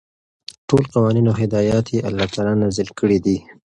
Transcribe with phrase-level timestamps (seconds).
[0.67, 3.37] ټول قوانين او هدايات يي الله تعالى نازل كړي دي،